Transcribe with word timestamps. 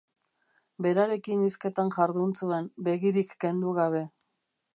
Berarekin 0.85 1.43
hizketan 1.49 1.93
jardun 1.97 2.33
zuen, 2.41 2.71
begirik 2.89 3.37
kendu 3.45 3.77
gabe. 3.83 4.03